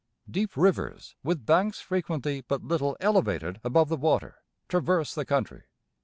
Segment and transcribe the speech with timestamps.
[0.27, 5.65] Deep rivers, with banks frequently but little elevated above the water, traverse the country.